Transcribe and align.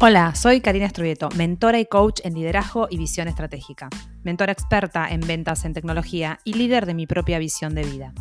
Hola, 0.00 0.32
soy 0.36 0.60
Karina 0.60 0.86
Estrubieto, 0.86 1.28
mentora 1.34 1.80
y 1.80 1.84
coach 1.84 2.20
en 2.22 2.34
liderazgo 2.34 2.86
y 2.88 2.96
visión 2.96 3.26
estratégica, 3.26 3.88
mentora 4.22 4.52
experta 4.52 5.08
en 5.08 5.18
ventas 5.18 5.64
en 5.64 5.74
tecnología 5.74 6.38
y 6.44 6.52
líder 6.52 6.86
de 6.86 6.94
mi 6.94 7.08
propia 7.08 7.40
visión 7.40 7.74
de 7.74 7.82
vida. 7.82 8.12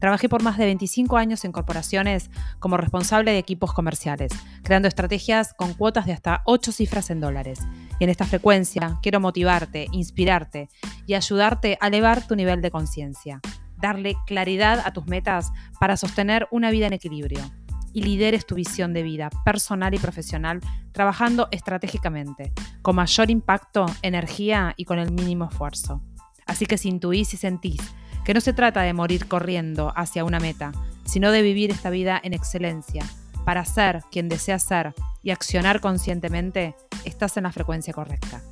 Trabajé 0.00 0.28
por 0.28 0.42
más 0.42 0.58
de 0.58 0.66
25 0.66 1.16
años 1.16 1.46
en 1.46 1.52
corporaciones 1.52 2.30
como 2.58 2.76
responsable 2.76 3.30
de 3.30 3.38
equipos 3.38 3.72
comerciales, 3.72 4.32
creando 4.62 4.86
estrategias 4.86 5.54
con 5.54 5.72
cuotas 5.72 6.04
de 6.04 6.12
hasta 6.12 6.42
8 6.44 6.72
cifras 6.72 7.08
en 7.08 7.20
dólares. 7.20 7.60
Y 7.98 8.04
en 8.04 8.10
esta 8.10 8.26
frecuencia 8.26 8.98
quiero 9.00 9.18
motivarte, 9.18 9.86
inspirarte 9.92 10.68
y 11.06 11.14
ayudarte 11.14 11.78
a 11.80 11.86
elevar 11.86 12.26
tu 12.26 12.36
nivel 12.36 12.60
de 12.60 12.70
conciencia, 12.70 13.40
darle 13.78 14.14
claridad 14.26 14.82
a 14.84 14.92
tus 14.92 15.06
metas 15.06 15.52
para 15.80 15.96
sostener 15.96 16.48
una 16.50 16.70
vida 16.70 16.86
en 16.86 16.92
equilibrio 16.92 17.40
y 17.94 18.02
lideres 18.02 18.44
tu 18.44 18.56
visión 18.56 18.92
de 18.92 19.02
vida 19.02 19.30
personal 19.44 19.94
y 19.94 19.98
profesional 19.98 20.60
trabajando 20.92 21.48
estratégicamente, 21.50 22.52
con 22.82 22.96
mayor 22.96 23.30
impacto, 23.30 23.86
energía 24.02 24.74
y 24.76 24.84
con 24.84 24.98
el 24.98 25.10
mínimo 25.10 25.46
esfuerzo. 25.46 26.02
Así 26.46 26.66
que 26.66 26.76
si 26.76 26.90
intuís 26.90 27.32
y 27.32 27.38
sentís 27.38 27.80
que 28.24 28.34
no 28.34 28.40
se 28.40 28.52
trata 28.52 28.82
de 28.82 28.92
morir 28.92 29.26
corriendo 29.28 29.92
hacia 29.96 30.24
una 30.24 30.40
meta, 30.40 30.72
sino 31.04 31.30
de 31.30 31.42
vivir 31.42 31.70
esta 31.70 31.90
vida 31.90 32.20
en 32.22 32.34
excelencia, 32.34 33.04
para 33.44 33.64
ser 33.64 34.02
quien 34.10 34.28
deseas 34.28 34.62
ser 34.62 34.94
y 35.22 35.30
accionar 35.30 35.80
conscientemente, 35.80 36.74
estás 37.04 37.36
en 37.36 37.44
la 37.44 37.52
frecuencia 37.52 37.92
correcta. 37.92 38.42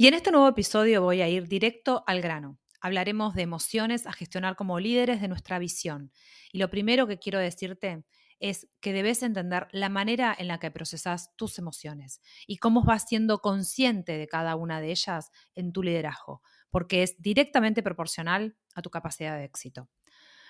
Y 0.00 0.06
en 0.06 0.14
este 0.14 0.30
nuevo 0.30 0.48
episodio 0.48 1.02
voy 1.02 1.20
a 1.20 1.28
ir 1.28 1.46
directo 1.46 2.04
al 2.06 2.22
grano. 2.22 2.58
Hablaremos 2.80 3.34
de 3.34 3.42
emociones 3.42 4.06
a 4.06 4.14
gestionar 4.14 4.56
como 4.56 4.80
líderes 4.80 5.20
de 5.20 5.28
nuestra 5.28 5.58
visión. 5.58 6.10
Y 6.50 6.56
lo 6.56 6.70
primero 6.70 7.06
que 7.06 7.18
quiero 7.18 7.38
decirte 7.38 8.06
es 8.38 8.66
que 8.80 8.94
debes 8.94 9.22
entender 9.22 9.68
la 9.72 9.90
manera 9.90 10.34
en 10.38 10.48
la 10.48 10.58
que 10.58 10.70
procesas 10.70 11.36
tus 11.36 11.58
emociones 11.58 12.22
y 12.46 12.56
cómo 12.56 12.82
vas 12.82 13.08
siendo 13.08 13.42
consciente 13.42 14.16
de 14.16 14.26
cada 14.26 14.56
una 14.56 14.80
de 14.80 14.90
ellas 14.90 15.32
en 15.54 15.70
tu 15.70 15.82
liderazgo, 15.82 16.40
porque 16.70 17.02
es 17.02 17.20
directamente 17.20 17.82
proporcional 17.82 18.56
a 18.74 18.80
tu 18.80 18.88
capacidad 18.88 19.36
de 19.36 19.44
éxito. 19.44 19.90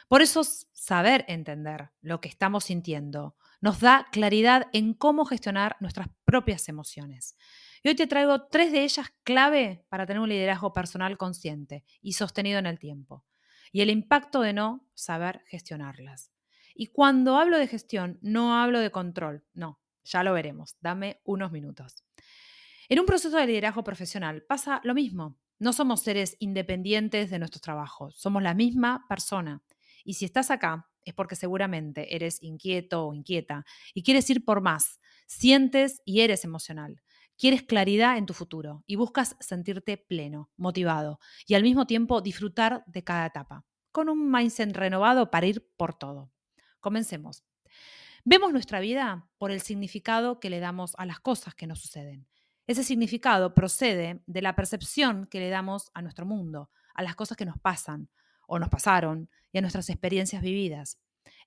Por 0.07 0.23
eso 0.23 0.45
saber 0.45 1.25
entender 1.27 1.91
lo 2.03 2.21
que 2.21 2.29
estamos 2.29 2.67
sintiendo 2.67 3.35
nos 3.61 3.81
da 3.81 4.07
claridad 4.11 4.69
en 4.73 4.95
cómo 4.95 5.25
gestionar 5.25 5.77
nuestras 5.81 6.09
propias 6.25 6.69
emociones. 6.69 7.37
Y 7.83 7.89
hoy 7.89 7.95
te 7.95 8.07
traigo 8.07 8.47
tres 8.49 8.73
de 8.73 8.85
ellas 8.85 9.13
clave 9.23 9.85
para 9.89 10.07
tener 10.07 10.21
un 10.21 10.29
liderazgo 10.29 10.73
personal 10.73 11.17
consciente 11.17 11.85
y 12.01 12.13
sostenido 12.13 12.59
en 12.59 12.67
el 12.67 12.79
tiempo. 12.79 13.25
Y 13.73 13.83
el 13.83 13.91
impacto 13.91 14.41
de 14.41 14.53
no 14.53 14.87
saber 14.95 15.43
gestionarlas. 15.47 16.33
Y 16.75 16.89
cuando 16.89 17.37
hablo 17.37 17.59
de 17.59 17.69
gestión, 17.69 18.19
no 18.23 18.61
hablo 18.61 18.81
de 18.81 18.91
control, 18.91 19.45
no, 19.55 19.81
ya 20.05 20.23
lo 20.23 20.33
veremos, 20.33 20.77
dame 20.81 21.21
unos 21.25 21.53
minutos. 21.53 22.05
En 22.89 22.99
un 22.99 23.07
proceso 23.07 23.37
de 23.37 23.47
liderazgo 23.47 23.85
profesional 23.85 24.43
pasa 24.43 24.81
lo 24.85 24.95
mismo. 24.95 25.39
No 25.59 25.73
somos 25.73 26.01
seres 26.01 26.37
independientes 26.39 27.31
de 27.31 27.39
nuestros 27.39 27.61
trabajos, 27.61 28.17
somos 28.19 28.43
la 28.43 28.55
misma 28.55 29.05
persona. 29.09 29.63
Y 30.05 30.15
si 30.15 30.25
estás 30.25 30.51
acá, 30.51 30.90
es 31.05 31.15
porque 31.15 31.37
seguramente 31.37 32.15
eres 32.15 32.43
inquieto 32.43 33.07
o 33.07 33.15
inquieta 33.15 33.65
y 33.95 34.03
quieres 34.03 34.29
ir 34.31 34.45
por 34.45 34.61
más, 34.61 35.01
sientes 35.27 36.03
y 36.05 36.21
eres 36.21 36.45
emocional. 36.45 37.03
Quieres 37.37 37.63
claridad 37.63 38.19
en 38.19 38.27
tu 38.27 38.35
futuro 38.35 38.85
y 38.87 38.97
buscas 38.97 39.35
sentirte 39.41 39.97
pleno, 39.97 40.51
motivado 40.57 41.21
y 41.47 41.55
al 41.55 41.63
mismo 41.63 41.87
tiempo 41.87 42.21
disfrutar 42.21 42.85
de 42.87 43.03
cada 43.03 43.27
etapa, 43.27 43.65
con 43.93 44.11
un 44.11 44.31
mindset 44.31 44.77
renovado 44.77 45.31
para 45.31 45.47
ir 45.47 45.67
por 45.77 45.95
todo. 45.95 46.31
Comencemos. 46.81 47.43
Vemos 48.25 48.53
nuestra 48.53 48.81
vida 48.81 49.27
por 49.39 49.51
el 49.51 49.63
significado 49.63 50.39
que 50.39 50.51
le 50.51 50.61
damos 50.61 50.93
a 50.99 51.07
las 51.07 51.21
cosas 51.21 51.55
que 51.55 51.67
nos 51.67 51.81
suceden. 51.81 52.27
Ese 52.67 52.85
significado 52.85 53.55
procede 53.55 54.23
de 54.27 54.43
la 54.43 54.55
percepción 54.55 55.27
que 55.27 55.41
le 55.41 55.49
damos 55.49 55.91
a 55.95 56.03
nuestro 56.03 56.27
mundo, 56.27 56.71
a 56.95 57.03
las 57.03 57.17
cosas 57.17 57.39
que 57.39 57.47
nos 57.47 57.59
pasan 57.59 58.11
o 58.51 58.59
nos 58.59 58.69
pasaron 58.69 59.31
y 59.53 59.59
a 59.59 59.61
nuestras 59.61 59.89
experiencias 59.89 60.43
vividas. 60.43 60.99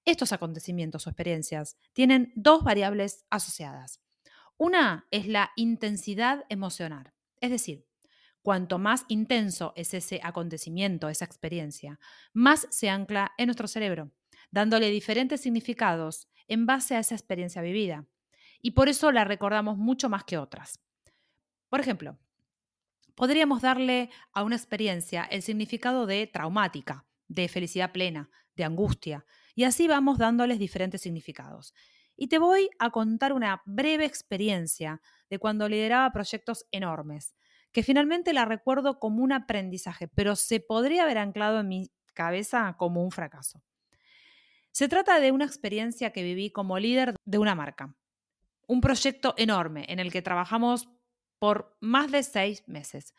Estos 0.05 0.31
acontecimientos 0.31 1.05
o 1.05 1.09
experiencias 1.09 1.77
tienen 1.91 2.31
dos 2.35 2.63
variables 2.63 3.25
asociadas. 3.29 3.99
Una 4.57 5.05
es 5.11 5.27
la 5.27 5.51
intensidad 5.57 6.45
emocional, 6.47 7.13
es 7.41 7.51
decir, 7.51 7.85
cuanto 8.41 8.79
más 8.79 9.03
intenso 9.09 9.73
es 9.75 9.93
ese 9.93 10.21
acontecimiento, 10.23 11.09
esa 11.09 11.25
experiencia, 11.25 11.99
más 12.31 12.67
se 12.71 12.89
ancla 12.89 13.33
en 13.37 13.47
nuestro 13.47 13.67
cerebro, 13.67 14.11
dándole 14.49 14.89
diferentes 14.89 15.41
significados 15.41 16.29
en 16.47 16.65
base 16.65 16.95
a 16.95 16.99
esa 16.99 17.15
experiencia 17.15 17.61
vivida. 17.61 18.07
Y 18.61 18.71
por 18.71 18.87
eso 18.87 19.11
la 19.11 19.25
recordamos 19.25 19.77
mucho 19.77 20.07
más 20.07 20.23
que 20.23 20.37
otras. 20.37 20.79
Por 21.67 21.81
ejemplo, 21.81 22.17
podríamos 23.15 23.61
darle 23.61 24.09
a 24.31 24.43
una 24.43 24.55
experiencia 24.55 25.23
el 25.23 25.41
significado 25.41 26.05
de 26.05 26.27
traumática, 26.27 27.05
de 27.27 27.47
felicidad 27.47 27.91
plena, 27.91 28.29
de 28.55 28.63
angustia, 28.63 29.25
y 29.55 29.63
así 29.63 29.87
vamos 29.87 30.17
dándoles 30.17 30.59
diferentes 30.59 31.01
significados. 31.01 31.73
Y 32.15 32.27
te 32.27 32.37
voy 32.37 32.69
a 32.79 32.91
contar 32.91 33.33
una 33.33 33.61
breve 33.65 34.05
experiencia 34.05 35.01
de 35.29 35.39
cuando 35.39 35.67
lideraba 35.67 36.11
proyectos 36.11 36.65
enormes, 36.71 37.35
que 37.71 37.83
finalmente 37.83 38.33
la 38.33 38.45
recuerdo 38.45 38.99
como 38.99 39.23
un 39.23 39.31
aprendizaje, 39.31 40.07
pero 40.07 40.35
se 40.35 40.59
podría 40.59 41.03
haber 41.03 41.17
anclado 41.17 41.59
en 41.59 41.67
mi 41.67 41.91
cabeza 42.13 42.75
como 42.77 43.03
un 43.03 43.11
fracaso. 43.11 43.63
Se 44.71 44.87
trata 44.87 45.19
de 45.19 45.31
una 45.31 45.45
experiencia 45.45 46.11
que 46.11 46.23
viví 46.23 46.51
como 46.51 46.79
líder 46.79 47.15
de 47.25 47.37
una 47.37 47.55
marca, 47.55 47.95
un 48.67 48.81
proyecto 48.81 49.33
enorme 49.37 49.85
en 49.89 49.99
el 49.99 50.11
que 50.11 50.21
trabajamos 50.21 50.89
por 51.43 51.75
más 51.81 52.09
de 52.09 52.23
seis 52.23 52.63
meses, 52.67 53.13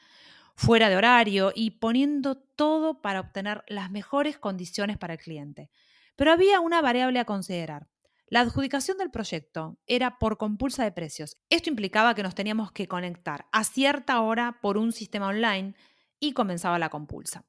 fuera 0.56 0.88
de 0.88 0.96
horario 0.96 1.52
y 1.54 1.72
poniendo 1.72 2.36
todo 2.36 3.02
para 3.02 3.20
obtener 3.20 3.64
las 3.68 3.90
mejores 3.90 4.38
condiciones 4.38 4.96
para 4.96 5.12
el 5.12 5.20
cliente. 5.20 5.68
Pero 6.16 6.32
había 6.32 6.60
una 6.60 6.80
variable 6.80 7.20
a 7.20 7.26
considerar. 7.26 7.86
La 8.28 8.40
adjudicación 8.40 8.96
del 8.96 9.10
proyecto 9.10 9.76
era 9.86 10.18
por 10.18 10.38
compulsa 10.38 10.84
de 10.84 10.92
precios. 10.92 11.36
Esto 11.50 11.68
implicaba 11.68 12.14
que 12.14 12.22
nos 12.22 12.34
teníamos 12.34 12.72
que 12.72 12.88
conectar 12.88 13.44
a 13.52 13.62
cierta 13.62 14.18
hora 14.22 14.58
por 14.62 14.78
un 14.78 14.92
sistema 14.92 15.26
online 15.26 15.74
y 16.18 16.32
comenzaba 16.32 16.78
la 16.78 16.88
compulsa. 16.88 17.44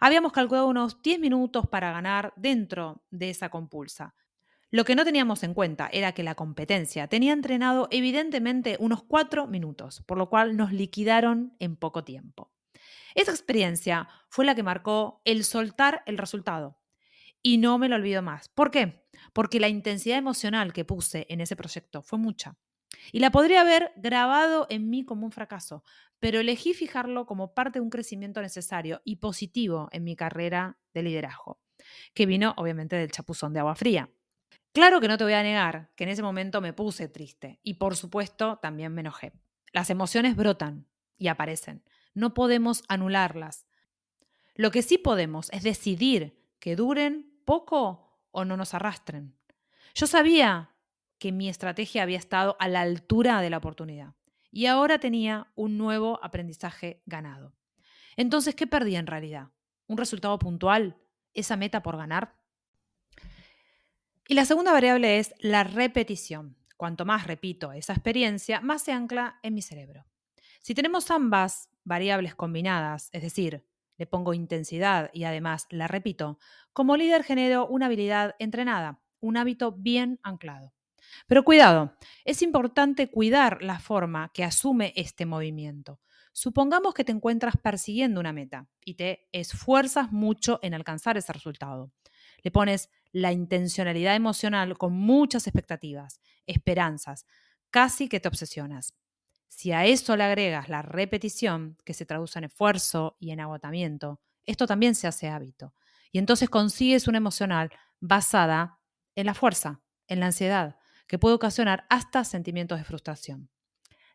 Habíamos 0.00 0.32
calculado 0.32 0.66
unos 0.66 1.00
10 1.02 1.20
minutos 1.20 1.68
para 1.68 1.92
ganar 1.92 2.32
dentro 2.34 3.04
de 3.12 3.30
esa 3.30 3.48
compulsa. 3.48 4.16
Lo 4.70 4.84
que 4.84 4.94
no 4.94 5.04
teníamos 5.04 5.42
en 5.42 5.54
cuenta 5.54 5.88
era 5.92 6.12
que 6.12 6.22
la 6.22 6.34
competencia 6.34 7.06
tenía 7.08 7.32
entrenado 7.32 7.88
evidentemente 7.90 8.76
unos 8.80 9.02
4 9.04 9.46
minutos, 9.46 10.02
por 10.06 10.18
lo 10.18 10.28
cual 10.28 10.56
nos 10.56 10.72
liquidaron 10.72 11.54
en 11.58 11.76
poco 11.76 12.04
tiempo. 12.04 12.52
Esa 13.14 13.30
experiencia 13.30 14.08
fue 14.28 14.44
la 14.44 14.54
que 14.54 14.62
marcó 14.62 15.22
el 15.24 15.44
soltar 15.44 16.02
el 16.06 16.18
resultado. 16.18 16.78
Y 17.42 17.58
no 17.58 17.78
me 17.78 17.88
lo 17.88 17.94
olvido 17.96 18.22
más. 18.22 18.48
¿Por 18.48 18.70
qué? 18.70 19.06
porque 19.32 19.60
la 19.60 19.68
intensidad 19.68 20.18
emocional 20.18 20.72
que 20.72 20.84
puse 20.84 21.26
en 21.28 21.40
ese 21.40 21.56
proyecto 21.56 22.02
fue 22.02 22.18
mucha. 22.18 22.56
Y 23.12 23.20
la 23.20 23.30
podría 23.30 23.60
haber 23.60 23.92
grabado 23.96 24.66
en 24.70 24.88
mí 24.88 25.04
como 25.04 25.26
un 25.26 25.32
fracaso, 25.32 25.84
pero 26.18 26.40
elegí 26.40 26.74
fijarlo 26.74 27.26
como 27.26 27.54
parte 27.54 27.78
de 27.78 27.82
un 27.82 27.90
crecimiento 27.90 28.40
necesario 28.40 29.02
y 29.04 29.16
positivo 29.16 29.88
en 29.92 30.04
mi 30.04 30.16
carrera 30.16 30.78
de 30.94 31.02
liderazgo, 31.02 31.60
que 32.14 32.26
vino 32.26 32.54
obviamente 32.56 32.96
del 32.96 33.10
chapuzón 33.10 33.52
de 33.52 33.60
agua 33.60 33.74
fría. 33.74 34.10
Claro 34.76 35.00
que 35.00 35.08
no 35.08 35.16
te 35.16 35.24
voy 35.24 35.32
a 35.32 35.42
negar 35.42 35.88
que 35.96 36.04
en 36.04 36.10
ese 36.10 36.22
momento 36.22 36.60
me 36.60 36.74
puse 36.74 37.08
triste 37.08 37.60
y 37.62 37.74
por 37.74 37.96
supuesto 37.96 38.58
también 38.58 38.92
me 38.92 39.00
enojé. 39.00 39.32
Las 39.72 39.88
emociones 39.88 40.36
brotan 40.36 40.86
y 41.16 41.28
aparecen. 41.28 41.82
No 42.12 42.34
podemos 42.34 42.82
anularlas. 42.86 43.66
Lo 44.54 44.70
que 44.70 44.82
sí 44.82 44.98
podemos 44.98 45.48
es 45.54 45.62
decidir 45.62 46.38
que 46.58 46.76
duren 46.76 47.40
poco 47.46 48.20
o 48.32 48.44
no 48.44 48.58
nos 48.58 48.74
arrastren. 48.74 49.34
Yo 49.94 50.06
sabía 50.06 50.74
que 51.16 51.32
mi 51.32 51.48
estrategia 51.48 52.02
había 52.02 52.18
estado 52.18 52.54
a 52.58 52.68
la 52.68 52.82
altura 52.82 53.40
de 53.40 53.48
la 53.48 53.56
oportunidad 53.56 54.12
y 54.50 54.66
ahora 54.66 54.98
tenía 54.98 55.50
un 55.54 55.78
nuevo 55.78 56.20
aprendizaje 56.22 57.02
ganado. 57.06 57.54
Entonces, 58.18 58.54
¿qué 58.54 58.66
perdí 58.66 58.96
en 58.96 59.06
realidad? 59.06 59.48
¿Un 59.86 59.96
resultado 59.96 60.38
puntual? 60.38 60.98
¿Esa 61.32 61.56
meta 61.56 61.82
por 61.82 61.96
ganar? 61.96 62.36
Y 64.28 64.34
la 64.34 64.44
segunda 64.44 64.72
variable 64.72 65.18
es 65.18 65.34
la 65.38 65.62
repetición. 65.62 66.56
Cuanto 66.76 67.04
más 67.04 67.26
repito 67.26 67.72
esa 67.72 67.92
experiencia, 67.92 68.60
más 68.60 68.82
se 68.82 68.92
ancla 68.92 69.38
en 69.42 69.54
mi 69.54 69.62
cerebro. 69.62 70.04
Si 70.60 70.74
tenemos 70.74 71.12
ambas 71.12 71.70
variables 71.84 72.34
combinadas, 72.34 73.08
es 73.12 73.22
decir, 73.22 73.64
le 73.96 74.06
pongo 74.06 74.34
intensidad 74.34 75.10
y 75.14 75.24
además 75.24 75.66
la 75.70 75.86
repito, 75.86 76.38
como 76.72 76.96
líder 76.96 77.22
genero 77.22 77.68
una 77.68 77.86
habilidad 77.86 78.34
entrenada, 78.40 79.00
un 79.20 79.36
hábito 79.36 79.72
bien 79.72 80.18
anclado. 80.24 80.74
Pero 81.28 81.44
cuidado, 81.44 81.96
es 82.24 82.42
importante 82.42 83.08
cuidar 83.08 83.62
la 83.62 83.78
forma 83.78 84.32
que 84.34 84.42
asume 84.42 84.92
este 84.96 85.24
movimiento. 85.24 86.00
Supongamos 86.32 86.94
que 86.94 87.04
te 87.04 87.12
encuentras 87.12 87.56
persiguiendo 87.56 88.20
una 88.20 88.32
meta 88.32 88.68
y 88.84 88.94
te 88.94 89.28
esfuerzas 89.32 90.12
mucho 90.12 90.58
en 90.62 90.74
alcanzar 90.74 91.16
ese 91.16 91.32
resultado. 91.32 91.92
Le 92.42 92.50
pones 92.50 92.90
la 93.12 93.32
intencionalidad 93.32 94.14
emocional 94.14 94.76
con 94.76 94.92
muchas 94.92 95.46
expectativas, 95.46 96.20
esperanzas, 96.46 97.26
casi 97.70 98.08
que 98.08 98.20
te 98.20 98.28
obsesionas. 98.28 98.94
Si 99.48 99.72
a 99.72 99.84
eso 99.84 100.16
le 100.16 100.24
agregas 100.24 100.68
la 100.68 100.82
repetición, 100.82 101.78
que 101.84 101.94
se 101.94 102.06
traduce 102.06 102.38
en 102.38 102.44
esfuerzo 102.44 103.16
y 103.18 103.30
en 103.30 103.40
agotamiento, 103.40 104.20
esto 104.44 104.66
también 104.66 104.94
se 104.94 105.06
hace 105.06 105.28
hábito. 105.28 105.74
Y 106.12 106.18
entonces 106.18 106.48
consigues 106.48 107.08
una 107.08 107.18
emocional 107.18 107.70
basada 108.00 108.78
en 109.14 109.26
la 109.26 109.34
fuerza, 109.34 109.80
en 110.08 110.20
la 110.20 110.26
ansiedad, 110.26 110.76
que 111.06 111.18
puede 111.18 111.34
ocasionar 111.34 111.86
hasta 111.88 112.24
sentimientos 112.24 112.78
de 112.78 112.84
frustración. 112.84 113.50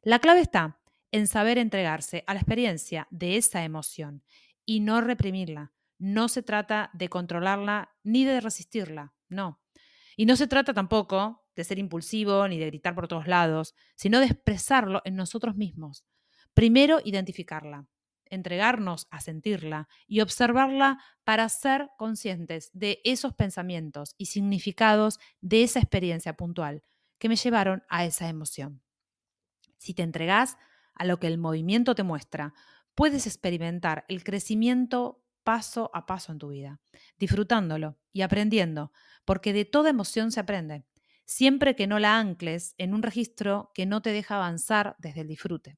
La 0.01 0.19
clave 0.19 0.41
está 0.41 0.79
en 1.11 1.27
saber 1.27 1.57
entregarse 1.57 2.23
a 2.27 2.33
la 2.33 2.39
experiencia 2.39 3.07
de 3.11 3.37
esa 3.37 3.63
emoción 3.63 4.23
y 4.65 4.79
no 4.79 5.01
reprimirla. 5.01 5.73
No 6.01 6.29
se 6.29 6.41
trata 6.41 6.89
de 6.93 7.09
controlarla 7.09 7.95
ni 8.01 8.25
de 8.25 8.41
resistirla, 8.41 9.13
no. 9.29 9.61
Y 10.17 10.25
no 10.25 10.35
se 10.35 10.47
trata 10.47 10.73
tampoco 10.73 11.45
de 11.55 11.63
ser 11.63 11.77
impulsivo 11.77 12.47
ni 12.47 12.57
de 12.57 12.65
gritar 12.65 12.95
por 12.95 13.07
todos 13.07 13.27
lados, 13.27 13.75
sino 13.95 14.19
de 14.19 14.25
expresarlo 14.25 15.03
en 15.05 15.15
nosotros 15.15 15.55
mismos. 15.55 16.03
Primero, 16.55 17.01
identificarla, 17.05 17.85
entregarnos 18.25 19.05
a 19.11 19.21
sentirla 19.21 19.87
y 20.07 20.21
observarla 20.21 20.97
para 21.23 21.47
ser 21.49 21.91
conscientes 21.99 22.71
de 22.73 22.99
esos 23.03 23.35
pensamientos 23.35 24.15
y 24.17 24.25
significados 24.25 25.19
de 25.39 25.61
esa 25.61 25.77
experiencia 25.77 26.33
puntual 26.35 26.81
que 27.19 27.29
me 27.29 27.35
llevaron 27.35 27.83
a 27.89 28.05
esa 28.05 28.27
emoción. 28.27 28.81
Si 29.77 29.93
te 29.93 30.01
entregas 30.01 30.57
a 30.95 31.05
lo 31.05 31.19
que 31.19 31.27
el 31.27 31.37
movimiento 31.37 31.93
te 31.93 32.01
muestra, 32.01 32.55
puedes 32.95 33.27
experimentar 33.27 34.03
el 34.07 34.23
crecimiento 34.23 35.20
paso 35.43 35.89
a 35.93 36.05
paso 36.05 36.31
en 36.31 36.39
tu 36.39 36.49
vida, 36.49 36.79
disfrutándolo 37.17 37.97
y 38.11 38.21
aprendiendo, 38.21 38.91
porque 39.25 39.53
de 39.53 39.65
toda 39.65 39.89
emoción 39.89 40.31
se 40.31 40.39
aprende, 40.39 40.85
siempre 41.25 41.75
que 41.75 41.87
no 41.87 41.99
la 41.99 42.17
ancles 42.17 42.75
en 42.77 42.93
un 42.93 43.03
registro 43.03 43.71
que 43.73 43.85
no 43.85 44.01
te 44.01 44.11
deja 44.11 44.35
avanzar 44.35 44.95
desde 44.99 45.21
el 45.21 45.27
disfrute. 45.27 45.77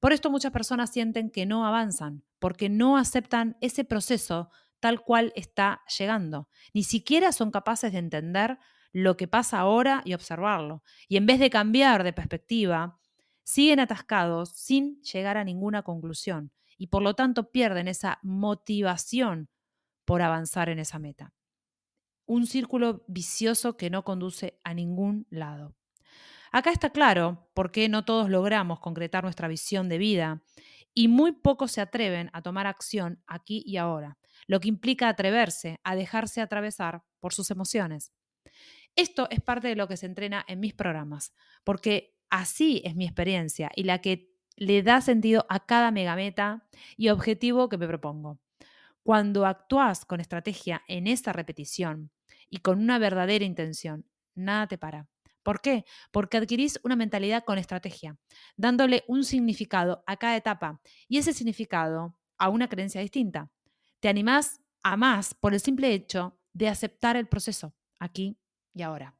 Por 0.00 0.12
esto 0.12 0.30
muchas 0.30 0.52
personas 0.52 0.90
sienten 0.92 1.30
que 1.30 1.46
no 1.46 1.66
avanzan, 1.66 2.22
porque 2.38 2.68
no 2.68 2.96
aceptan 2.96 3.56
ese 3.60 3.84
proceso 3.84 4.50
tal 4.80 5.02
cual 5.02 5.32
está 5.34 5.82
llegando. 5.98 6.48
Ni 6.72 6.84
siquiera 6.84 7.32
son 7.32 7.50
capaces 7.50 7.92
de 7.92 7.98
entender 7.98 8.58
lo 8.92 9.16
que 9.16 9.26
pasa 9.26 9.58
ahora 9.58 10.02
y 10.04 10.14
observarlo. 10.14 10.82
Y 11.08 11.16
en 11.16 11.26
vez 11.26 11.40
de 11.40 11.50
cambiar 11.50 12.04
de 12.04 12.12
perspectiva, 12.12 13.00
siguen 13.42 13.80
atascados 13.80 14.50
sin 14.50 15.00
llegar 15.02 15.36
a 15.36 15.44
ninguna 15.44 15.82
conclusión 15.82 16.52
y 16.78 16.86
por 16.86 17.02
lo 17.02 17.14
tanto 17.14 17.50
pierden 17.50 17.88
esa 17.88 18.18
motivación 18.22 19.50
por 20.04 20.22
avanzar 20.22 20.70
en 20.70 20.78
esa 20.78 20.98
meta. 20.98 21.34
Un 22.24 22.46
círculo 22.46 23.04
vicioso 23.08 23.76
que 23.76 23.90
no 23.90 24.04
conduce 24.04 24.58
a 24.64 24.72
ningún 24.72 25.26
lado. 25.28 25.74
Acá 26.50 26.70
está 26.70 26.90
claro 26.90 27.50
por 27.52 27.70
qué 27.72 27.88
no 27.88 28.04
todos 28.04 28.30
logramos 28.30 28.80
concretar 28.80 29.24
nuestra 29.24 29.48
visión 29.48 29.88
de 29.88 29.98
vida 29.98 30.42
y 30.94 31.08
muy 31.08 31.32
pocos 31.32 31.72
se 31.72 31.80
atreven 31.80 32.30
a 32.32 32.42
tomar 32.42 32.66
acción 32.66 33.22
aquí 33.26 33.62
y 33.66 33.76
ahora, 33.76 34.18
lo 34.46 34.60
que 34.60 34.68
implica 34.68 35.08
atreverse 35.08 35.78
a 35.84 35.94
dejarse 35.94 36.40
atravesar 36.40 37.02
por 37.20 37.34
sus 37.34 37.50
emociones. 37.50 38.12
Esto 38.96 39.28
es 39.30 39.40
parte 39.40 39.68
de 39.68 39.76
lo 39.76 39.86
que 39.86 39.96
se 39.96 40.06
entrena 40.06 40.44
en 40.48 40.60
mis 40.60 40.74
programas, 40.74 41.32
porque 41.64 42.16
así 42.30 42.82
es 42.84 42.96
mi 42.96 43.04
experiencia 43.04 43.70
y 43.76 43.84
la 43.84 44.00
que 44.00 44.27
le 44.58 44.82
da 44.82 45.00
sentido 45.00 45.46
a 45.48 45.64
cada 45.66 45.90
megameta 45.90 46.66
y 46.96 47.08
objetivo 47.08 47.68
que 47.68 47.78
me 47.78 47.86
propongo. 47.86 48.38
Cuando 49.02 49.46
actúas 49.46 50.04
con 50.04 50.20
estrategia 50.20 50.82
en 50.88 51.06
esa 51.06 51.32
repetición 51.32 52.10
y 52.50 52.58
con 52.58 52.80
una 52.80 52.98
verdadera 52.98 53.44
intención, 53.44 54.04
nada 54.34 54.66
te 54.66 54.78
para. 54.78 55.08
¿Por 55.42 55.60
qué? 55.60 55.84
Porque 56.12 56.36
adquirís 56.36 56.78
una 56.84 56.96
mentalidad 56.96 57.44
con 57.44 57.58
estrategia, 57.58 58.18
dándole 58.56 59.04
un 59.08 59.24
significado 59.24 60.02
a 60.06 60.16
cada 60.16 60.36
etapa 60.36 60.80
y 61.08 61.18
ese 61.18 61.32
significado 61.32 62.18
a 62.36 62.48
una 62.50 62.68
creencia 62.68 63.00
distinta. 63.00 63.50
Te 64.00 64.08
animás 64.08 64.60
a 64.82 64.96
más 64.96 65.34
por 65.34 65.54
el 65.54 65.60
simple 65.60 65.92
hecho 65.92 66.38
de 66.52 66.68
aceptar 66.68 67.16
el 67.16 67.28
proceso 67.28 67.74
aquí 67.98 68.38
y 68.74 68.82
ahora. 68.82 69.17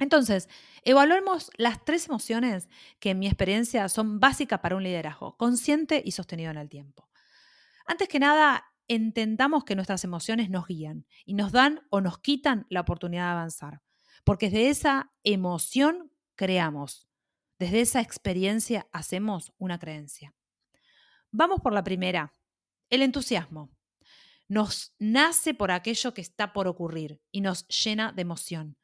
Entonces, 0.00 0.48
evaluemos 0.82 1.50
las 1.56 1.84
tres 1.84 2.08
emociones 2.08 2.68
que 2.98 3.10
en 3.10 3.20
mi 3.20 3.28
experiencia 3.28 3.88
son 3.88 4.18
básicas 4.18 4.58
para 4.58 4.74
un 4.74 4.82
liderazgo 4.82 5.36
consciente 5.36 6.02
y 6.04 6.10
sostenido 6.10 6.50
en 6.50 6.56
el 6.56 6.68
tiempo. 6.68 7.08
Antes 7.86 8.08
que 8.08 8.18
nada, 8.18 8.64
entendamos 8.88 9.64
que 9.64 9.76
nuestras 9.76 10.02
emociones 10.02 10.50
nos 10.50 10.66
guían 10.66 11.06
y 11.24 11.34
nos 11.34 11.52
dan 11.52 11.82
o 11.90 12.00
nos 12.00 12.18
quitan 12.18 12.66
la 12.68 12.80
oportunidad 12.80 13.26
de 13.26 13.30
avanzar 13.30 13.82
porque 14.24 14.50
desde 14.50 14.68
esa 14.68 15.12
emoción 15.24 16.12
creamos, 16.36 17.08
desde 17.58 17.80
esa 17.80 18.00
experiencia 18.00 18.88
hacemos 18.92 19.52
una 19.58 19.78
creencia. 19.78 20.34
Vamos 21.30 21.60
por 21.60 21.72
la 21.72 21.84
primera, 21.84 22.34
el 22.88 23.02
entusiasmo. 23.02 23.70
Nos 24.48 24.94
nace 24.98 25.54
por 25.54 25.70
aquello 25.70 26.12
que 26.12 26.20
está 26.20 26.52
por 26.52 26.66
ocurrir 26.66 27.20
y 27.30 27.40
nos 27.40 27.68
llena 27.68 28.12
de 28.12 28.22
emoción. 28.22 28.76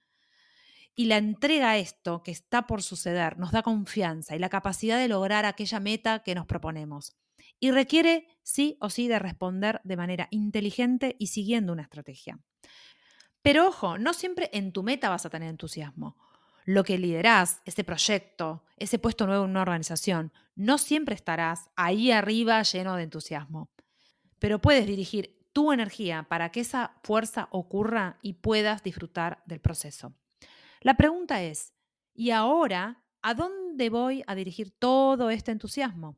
Y 0.98 1.04
la 1.04 1.19
entrega 1.19 1.72
a 1.72 1.76
esto 1.76 2.22
que 2.22 2.31
está 2.31 2.66
por 2.66 2.82
suceder 2.82 3.38
nos 3.38 3.52
da 3.52 3.62
confianza 3.62 4.34
y 4.34 4.38
la 4.38 4.48
capacidad 4.48 4.98
de 4.98 5.08
lograr 5.08 5.44
aquella 5.44 5.78
meta 5.78 6.20
que 6.20 6.34
nos 6.34 6.46
proponemos. 6.46 7.14
Y 7.60 7.70
requiere 7.70 8.26
sí 8.43 8.78
o 8.81 8.88
sí 8.88 9.06
de 9.06 9.19
responder 9.19 9.82
de 9.84 9.98
manera 9.98 10.26
inteligente 10.31 11.14
y 11.19 11.26
siguiendo 11.26 11.75
una 11.75 11.82
estrategia. 11.82 12.40
Pero 13.43 13.69
ojo, 13.69 13.98
no 13.98 14.14
siempre 14.14 14.48
en 14.54 14.72
tu 14.72 14.82
meta 14.82 15.10
vas 15.10 15.26
a 15.26 15.31
tener 15.31 15.50
entusiasmo. 15.50 16.16
Lo 16.64 16.82
que 16.82 16.96
liderás, 16.96 17.60
ese 17.66 17.84
proyecto, 17.84 18.64
ese 18.78 18.98
puesto 18.98 19.26
nuevo 19.26 19.44
en 19.44 19.50
una 19.50 19.62
organización, 19.62 20.32
no 20.54 20.78
siempre 20.78 21.14
estarás 21.14 21.69
ahí 21.76 22.10
arriba 22.10 22.62
lleno 22.62 22.96
de 22.96 23.02
entusiasmo. 23.02 23.70
Pero 24.38 24.62
puedes 24.62 24.87
dirigir 24.87 25.46
tu 25.52 25.72
energía 25.72 26.25
para 26.28 26.50
que 26.50 26.60
esa 26.60 26.98
fuerza 27.02 27.48
ocurra 27.50 28.19
y 28.22 28.32
puedas 28.32 28.82
disfrutar 28.82 29.43
del 29.46 29.60
proceso. 29.60 30.14
La 30.86 30.94
pregunta 30.94 31.42
es, 31.42 31.74
¿y 32.14 32.30
ahora 32.30 33.02
a 33.20 33.34
dónde 33.34 33.90
voy 33.90 34.22
a 34.28 34.36
dirigir 34.36 34.70
todo 34.70 35.31
este 35.31 35.50
entusiasmo? 35.50 36.16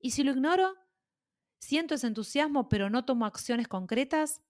Y 0.00 0.10
si 0.10 0.24
lo 0.24 0.32
ignoro, 0.32 0.74
siento 1.60 1.94
ese 1.94 2.08
entusiasmo 2.08 2.68
pero 2.68 2.90
no 2.90 3.04
tomo 3.04 3.24
acciones 3.24 3.68
concretas, 3.68 4.42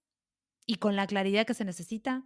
y 0.65 0.77
con 0.77 0.97
la 0.97 1.07
claridad 1.07 1.45
que 1.45 1.53
se 1.53 1.67
necesita, 1.67 2.25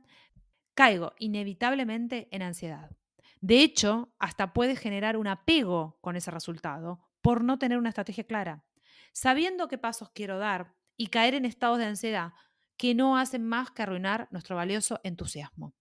caigo 0.75 1.13
inevitablemente 1.19 2.29
en 2.31 2.43
ansiedad. 2.43 2.97
De 3.41 3.65
hecho, 3.65 4.15
hasta 4.21 4.53
puede 4.53 4.77
generar 4.77 5.17
un 5.17 5.27
apego 5.27 5.99
con 6.03 6.15
ese 6.15 6.31
resultado 6.31 7.01
por 7.21 7.43
no 7.43 7.59
tener 7.59 7.79
una 7.79 7.89
estrategia 7.89 8.29
clara, 8.29 8.65
sabiendo 9.13 9.67
qué 9.67 9.77
pasos 9.77 10.09
quiero 10.11 10.39
dar 10.39 10.77
y 10.97 11.09
caer 11.09 11.35
en 11.35 11.47
estados 11.47 11.79
de 11.79 11.87
ansiedad 11.87 12.33
que 12.77 12.95
no 12.95 13.19
hacen 13.19 13.45
más 13.45 13.73
que 13.73 13.83
arruinar 13.83 14.29
nuestro 14.31 14.55
valioso 14.55 15.01
entusiasmo. 15.03 15.75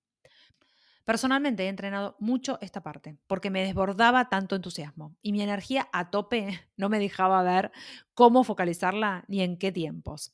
Personalmente 1.06 1.66
he 1.66 1.68
entrenado 1.68 2.16
mucho 2.20 2.58
esta 2.62 2.82
parte 2.82 3.18
porque 3.28 3.50
me 3.50 3.64
desbordaba 3.64 4.30
tanto 4.30 4.56
entusiasmo 4.56 5.16
y 5.22 5.34
mi 5.34 5.42
energía 5.42 5.90
a 5.92 6.10
tope 6.10 6.62
no 6.78 6.90
me 6.90 7.00
dejaba 7.00 7.44
ver 7.44 7.72
cómo 8.14 8.44
focalizarla 8.44 9.26
ni 9.28 9.42
en 9.42 9.58
qué 9.58 9.72
tiempos. 9.72 10.34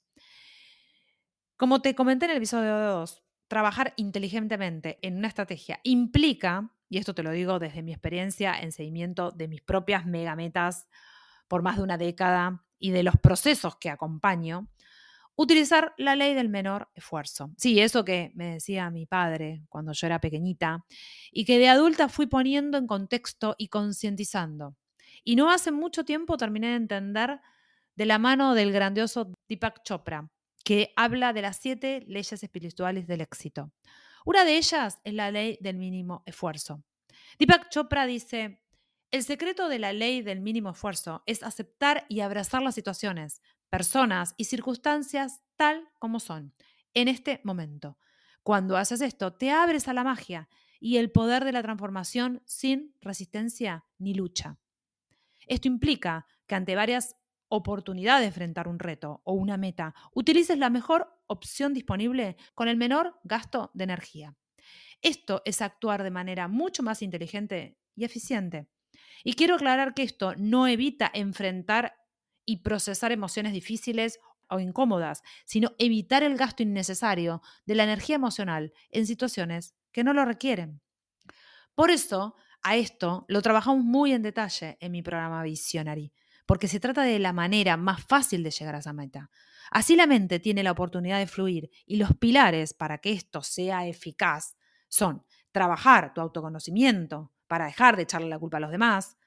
Como 1.58 1.82
te 1.82 1.96
comenté 1.96 2.26
en 2.26 2.32
el 2.32 2.38
episodio 2.38 2.78
2, 2.78 3.24
trabajar 3.48 3.94
inteligentemente 3.98 5.00
en 5.02 5.18
una 5.18 5.28
estrategia 5.28 5.80
implica, 5.84 6.72
y 6.88 7.00
esto 7.00 7.14
te 7.14 7.24
lo 7.24 7.32
digo 7.32 7.60
desde 7.60 7.84
mi 7.84 7.92
experiencia 7.92 8.58
en 8.58 8.72
seguimiento 8.72 9.32
de 9.32 9.48
mis 9.48 9.62
propias 9.62 10.06
megametas 10.06 10.88
por 11.48 11.62
más 11.62 11.78
de 11.78 11.84
una 11.84 11.98
década 11.98 12.64
y 12.78 12.92
de 12.92 13.04
los 13.04 13.18
procesos 13.18 13.76
que 13.76 13.90
acompaño, 13.90 14.70
utilizar 15.42 15.94
la 15.98 16.18
ley 16.18 16.34
del 16.34 16.50
menor 16.50 16.90
esfuerzo. 16.96 17.52
Sí, 17.58 17.80
eso 17.80 18.04
que 18.04 18.34
me 18.36 18.56
decía 18.56 18.90
mi 18.90 19.06
padre 19.06 19.64
cuando 19.70 19.94
yo 19.94 20.06
era 20.06 20.20
pequeñita 20.20 20.86
y 21.32 21.46
que 21.46 21.58
de 21.60 21.70
adulta 21.70 22.10
fui 22.10 22.28
poniendo 22.28 22.78
en 22.78 22.88
contexto 22.88 23.56
y 23.58 23.70
concientizando. 23.70 24.76
Y 25.24 25.38
no 25.38 25.50
hace 25.50 25.72
mucho 25.72 26.04
tiempo 26.04 26.36
terminé 26.36 26.68
de 26.72 26.76
entender 26.76 27.40
de 27.96 28.06
la 28.06 28.20
mano 28.20 28.54
del 28.54 28.74
grandioso 28.74 29.32
Deepak 29.48 29.82
Chopra, 29.84 30.30
que 30.66 30.92
habla 30.98 31.32
de 31.32 31.42
las 31.42 31.56
siete 31.56 32.04
leyes 32.06 32.44
espirituales 32.44 33.08
del 33.08 33.22
éxito. 33.22 33.72
Una 34.26 34.44
de 34.44 34.58
ellas 34.58 35.00
es 35.06 35.14
la 35.14 35.32
ley 35.32 35.58
del 35.62 35.78
mínimo 35.78 36.22
esfuerzo. 36.26 36.84
Deepak 37.38 37.70
Chopra 37.70 38.06
dice, 38.06 38.62
el 39.10 39.24
secreto 39.24 39.70
de 39.70 39.80
la 39.80 39.94
ley 39.94 40.22
del 40.22 40.42
mínimo 40.42 40.72
esfuerzo 40.72 41.24
es 41.26 41.44
aceptar 41.44 42.06
y 42.10 42.20
abrazar 42.20 42.62
las 42.62 42.76
situaciones, 42.76 43.42
personas 43.70 44.36
y 44.38 44.46
circunstancias 44.46 45.42
tal 45.56 45.90
como 46.00 46.20
son, 46.20 46.54
en 46.94 47.08
este 47.08 47.42
momento. 47.44 47.98
Cuando 48.44 48.78
haces 48.78 49.02
esto, 49.02 49.34
te 49.34 49.52
abres 49.52 49.88
a 49.88 49.94
la 49.94 50.04
magia 50.04 50.50
y 50.80 50.98
el 50.98 51.12
poder 51.12 51.46
de 51.46 51.52
la 51.52 51.62
transformación 51.62 52.42
sin 52.46 52.96
resistencia 53.02 53.86
ni 53.98 54.14
lucha. 54.14 54.58
Esto 55.48 55.68
implica 55.68 56.26
que 56.48 56.56
ante 56.56 56.76
varias 56.76 57.16
oportunidades 57.50 58.22
de 58.22 58.28
enfrentar 58.28 58.68
un 58.68 58.80
reto 58.80 59.22
o 59.24 59.34
una 59.34 59.58
meta, 59.58 59.94
utilices 60.14 60.58
la 60.58 60.70
mejor 60.70 61.10
opción 61.28 61.74
disponible 61.74 62.38
con 62.56 62.68
el 62.68 62.78
menor 62.78 63.20
gasto 63.24 63.72
de 63.74 63.84
energía. 63.84 64.36
Esto 65.02 65.42
es 65.46 65.62
actuar 65.62 66.04
de 66.04 66.12
manera 66.12 66.48
mucho 66.48 66.84
más 66.84 67.02
inteligente 67.02 67.78
y 67.96 68.06
eficiente. 68.06 68.70
Y 69.24 69.34
quiero 69.34 69.56
aclarar 69.56 69.94
que 69.94 70.04
esto 70.04 70.36
no 70.38 70.68
evita 70.68 71.10
enfrentar 71.14 71.96
y 72.50 72.58
procesar 72.58 73.12
emociones 73.12 73.54
difíciles 73.54 74.20
o 74.50 74.60
incómodas, 74.60 75.22
sino 75.46 75.74
evitar 75.78 76.24
el 76.24 76.36
gasto 76.36 76.64
innecesario 76.64 77.44
de 77.68 77.76
la 77.76 77.84
energía 77.84 78.16
emocional 78.16 78.74
en 78.90 79.06
situaciones 79.06 79.76
que 79.92 80.04
no 80.04 80.14
lo 80.14 80.26
requieren. 80.26 80.82
Por 81.76 81.92
eso, 81.92 82.36
a 82.64 82.76
esto 82.76 83.26
lo 83.28 83.44
trabajamos 83.44 83.84
muy 83.84 84.14
en 84.14 84.24
detalle 84.24 84.80
en 84.82 84.92
mi 84.92 85.04
programa 85.04 85.44
Visionary, 85.44 86.12
porque 86.48 86.68
se 86.68 86.80
trata 86.80 87.04
de 87.04 87.20
la 87.20 87.34
manera 87.34 87.78
más 87.78 88.04
fácil 88.04 88.42
de 88.42 88.50
llegar 88.50 88.74
a 88.74 88.80
esa 88.80 88.94
meta. 88.94 89.30
Así 89.70 89.96
la 89.96 90.08
mente 90.08 90.40
tiene 90.40 90.64
la 90.64 90.72
oportunidad 90.72 91.20
de 91.20 91.28
fluir 91.28 91.70
y 91.86 91.98
los 91.98 92.16
pilares 92.18 92.74
para 92.74 92.98
que 92.98 93.12
esto 93.12 93.44
sea 93.44 93.86
eficaz 93.86 94.58
son 94.88 95.24
trabajar 95.52 96.16
tu 96.16 96.22
autoconocimiento 96.22 97.32
para 97.46 97.66
dejar 97.66 97.96
de 97.96 98.04
echarle 98.04 98.28
la 98.28 98.40
culpa 98.40 98.58
a 98.58 98.62
los 98.62 98.72
demás, 98.72 99.18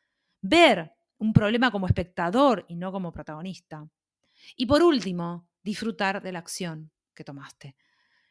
ver 0.40 0.96
un 1.22 1.32
problema 1.32 1.70
como 1.70 1.86
espectador 1.86 2.64
y 2.68 2.74
no 2.74 2.90
como 2.90 3.12
protagonista. 3.12 3.88
Y 4.56 4.66
por 4.66 4.82
último, 4.82 5.48
disfrutar 5.62 6.20
de 6.20 6.32
la 6.32 6.40
acción 6.40 6.90
que 7.14 7.22
tomaste. 7.22 7.76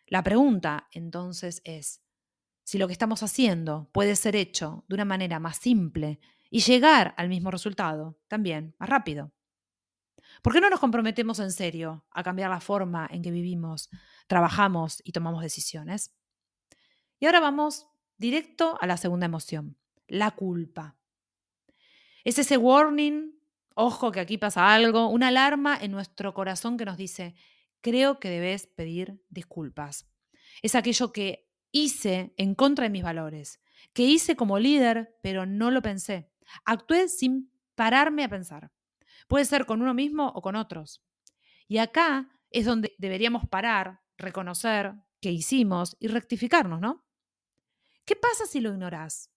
La 0.07 0.21
pregunta 0.23 0.89
entonces 0.91 1.61
es, 1.63 2.01
si 2.63 2.77
lo 2.77 2.87
que 2.87 2.93
estamos 2.93 3.23
haciendo 3.23 3.89
puede 3.93 4.17
ser 4.17 4.35
hecho 4.35 4.83
de 4.89 4.95
una 4.95 5.05
manera 5.05 5.39
más 5.39 5.55
simple 5.55 6.19
y 6.49 6.59
llegar 6.59 7.13
al 7.15 7.29
mismo 7.29 7.49
resultado 7.49 8.19
también 8.27 8.75
más 8.77 8.89
rápido. 8.89 9.31
¿Por 10.41 10.51
qué 10.51 10.59
no 10.59 10.69
nos 10.69 10.81
comprometemos 10.81 11.39
en 11.39 11.53
serio 11.53 12.05
a 12.11 12.23
cambiar 12.23 12.49
la 12.49 12.59
forma 12.59 13.07
en 13.09 13.21
que 13.21 13.31
vivimos, 13.31 13.89
trabajamos 14.27 15.01
y 15.05 15.13
tomamos 15.13 15.41
decisiones? 15.41 16.13
Y 17.19 17.25
ahora 17.25 17.39
vamos 17.39 17.87
directo 18.17 18.77
a 18.81 18.85
la 18.85 18.97
segunda 18.97 19.27
emoción, 19.27 19.77
la 20.07 20.31
culpa. 20.31 20.97
Es 22.23 22.37
ese 22.37 22.57
warning, 22.57 23.39
ojo 23.73 24.11
que 24.11 24.19
aquí 24.19 24.37
pasa 24.37 24.73
algo, 24.73 25.07
una 25.07 25.29
alarma 25.29 25.77
en 25.79 25.91
nuestro 25.91 26.33
corazón 26.33 26.77
que 26.77 26.85
nos 26.85 26.97
dice, 26.97 27.35
creo 27.81 28.19
que 28.19 28.29
debes 28.29 28.67
pedir 28.67 29.23
disculpas. 29.29 30.07
Es 30.61 30.75
aquello 30.75 31.11
que 31.11 31.49
hice 31.71 32.33
en 32.37 32.53
contra 32.53 32.83
de 32.83 32.89
mis 32.91 33.03
valores, 33.03 33.59
que 33.93 34.03
hice 34.03 34.35
como 34.35 34.59
líder, 34.59 35.17
pero 35.23 35.45
no 35.45 35.71
lo 35.71 35.81
pensé. 35.81 36.31
Actué 36.65 37.07
sin 37.09 37.51
pararme 37.75 38.23
a 38.23 38.29
pensar. 38.29 38.71
Puede 39.27 39.45
ser 39.45 39.65
con 39.65 39.81
uno 39.81 39.93
mismo 39.93 40.27
o 40.35 40.41
con 40.41 40.55
otros. 40.55 41.03
Y 41.67 41.77
acá 41.77 42.29
es 42.51 42.65
donde 42.65 42.93
deberíamos 42.97 43.47
parar, 43.47 44.01
reconocer 44.17 44.93
qué 45.21 45.31
hicimos 45.31 45.95
y 45.99 46.07
rectificarnos, 46.07 46.81
¿no? 46.81 47.05
¿Qué 48.05 48.15
pasa 48.15 48.45
si 48.45 48.59
lo 48.59 48.69
ignorás 48.69 49.31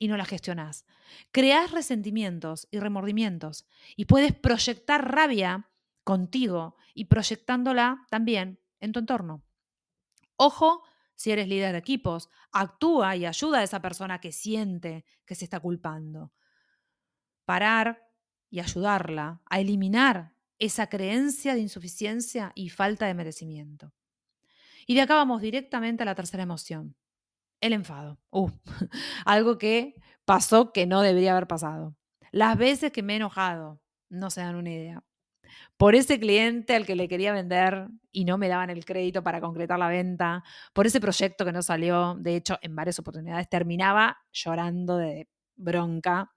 y 0.00 0.08
no 0.08 0.16
la 0.16 0.24
gestionás? 0.24 0.84
Creás 1.30 1.70
resentimientos 1.70 2.66
y 2.72 2.80
remordimientos 2.80 3.66
y 3.94 4.06
puedes 4.06 4.34
proyectar 4.34 5.14
rabia 5.14 5.70
contigo 6.02 6.74
y 6.94 7.04
proyectándola 7.04 8.06
también 8.10 8.58
en 8.80 8.90
tu 8.90 8.98
entorno. 8.98 9.44
Ojo, 10.36 10.82
si 11.14 11.30
eres 11.30 11.48
líder 11.48 11.72
de 11.72 11.78
equipos, 11.78 12.30
actúa 12.50 13.14
y 13.14 13.26
ayuda 13.26 13.58
a 13.58 13.62
esa 13.62 13.82
persona 13.82 14.20
que 14.20 14.32
siente 14.32 15.04
que 15.26 15.34
se 15.34 15.44
está 15.44 15.60
culpando. 15.60 16.32
Parar 17.44 18.08
y 18.48 18.60
ayudarla 18.60 19.42
a 19.44 19.60
eliminar 19.60 20.32
esa 20.58 20.88
creencia 20.88 21.54
de 21.54 21.60
insuficiencia 21.60 22.52
y 22.54 22.70
falta 22.70 23.06
de 23.06 23.14
merecimiento. 23.14 23.92
Y 24.86 24.94
de 24.94 25.02
acá 25.02 25.14
vamos 25.14 25.42
directamente 25.42 26.02
a 26.02 26.06
la 26.06 26.14
tercera 26.14 26.42
emoción, 26.42 26.96
el 27.60 27.72
enfado. 27.72 28.18
Uh, 28.30 28.50
algo 29.24 29.58
que 29.58 29.94
pasó 30.24 30.72
que 30.72 30.86
no 30.86 31.02
debería 31.02 31.32
haber 31.32 31.46
pasado. 31.46 31.96
Las 32.32 32.56
veces 32.56 32.92
que 32.92 33.02
me 33.02 33.14
he 33.14 33.16
enojado, 33.16 33.80
no 34.08 34.30
se 34.30 34.40
dan 34.40 34.56
una 34.56 34.70
idea. 34.70 35.02
Por 35.76 35.94
ese 35.94 36.20
cliente 36.20 36.76
al 36.76 36.86
que 36.86 36.94
le 36.94 37.08
quería 37.08 37.32
vender 37.32 37.88
y 38.12 38.24
no 38.24 38.38
me 38.38 38.48
daban 38.48 38.70
el 38.70 38.84
crédito 38.84 39.22
para 39.22 39.40
concretar 39.40 39.78
la 39.78 39.88
venta, 39.88 40.44
por 40.72 40.86
ese 40.86 41.00
proyecto 41.00 41.44
que 41.44 41.52
no 41.52 41.62
salió, 41.62 42.14
de 42.14 42.36
hecho, 42.36 42.58
en 42.62 42.76
varias 42.76 42.98
oportunidades 42.98 43.48
terminaba 43.48 44.18
llorando 44.32 44.96
de 44.96 45.28
bronca. 45.56 46.30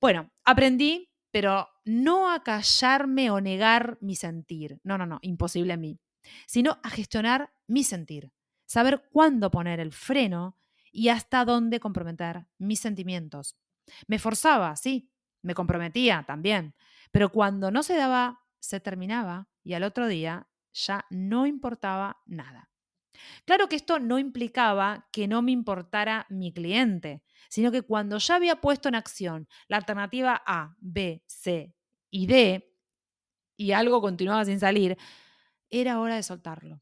Bueno, 0.00 0.30
aprendí, 0.44 1.10
pero 1.30 1.68
no 1.84 2.32
a 2.32 2.42
callarme 2.42 3.30
o 3.30 3.40
negar 3.40 3.98
mi 4.00 4.16
sentir. 4.16 4.80
No, 4.84 4.96
no, 4.96 5.06
no, 5.06 5.18
imposible 5.22 5.74
a 5.74 5.76
mí. 5.76 5.98
Sino 6.46 6.78
a 6.82 6.90
gestionar 6.90 7.52
mi 7.66 7.84
sentir 7.84 8.32
saber 8.72 9.06
cuándo 9.12 9.50
poner 9.50 9.80
el 9.80 9.92
freno 9.92 10.56
y 10.90 11.10
hasta 11.10 11.44
dónde 11.44 11.78
comprometer 11.78 12.46
mis 12.56 12.80
sentimientos. 12.80 13.58
Me 14.06 14.18
forzaba, 14.18 14.76
sí, 14.76 15.10
me 15.42 15.52
comprometía 15.52 16.24
también, 16.26 16.74
pero 17.10 17.30
cuando 17.30 17.70
no 17.70 17.82
se 17.82 17.96
daba, 17.96 18.40
se 18.60 18.80
terminaba 18.80 19.50
y 19.62 19.74
al 19.74 19.82
otro 19.82 20.06
día 20.06 20.48
ya 20.72 21.04
no 21.10 21.46
importaba 21.46 22.22
nada. 22.24 22.70
Claro 23.44 23.68
que 23.68 23.76
esto 23.76 23.98
no 23.98 24.18
implicaba 24.18 25.06
que 25.12 25.28
no 25.28 25.42
me 25.42 25.52
importara 25.52 26.24
mi 26.30 26.50
cliente, 26.54 27.22
sino 27.50 27.72
que 27.72 27.82
cuando 27.82 28.16
ya 28.16 28.36
había 28.36 28.62
puesto 28.62 28.88
en 28.88 28.94
acción 28.94 29.48
la 29.68 29.76
alternativa 29.76 30.42
A, 30.46 30.74
B, 30.80 31.22
C 31.26 31.74
y 32.10 32.26
D, 32.26 32.74
y 33.54 33.72
algo 33.72 34.00
continuaba 34.00 34.46
sin 34.46 34.58
salir, 34.58 34.96
era 35.68 36.00
hora 36.00 36.16
de 36.16 36.22
soltarlo. 36.22 36.80